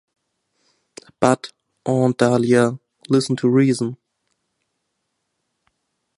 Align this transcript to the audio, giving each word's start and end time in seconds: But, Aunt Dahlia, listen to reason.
But, 1.19 1.51
Aunt 1.85 2.17
Dahlia, 2.17 2.79
listen 3.07 3.35
to 3.35 3.47
reason. 3.47 3.97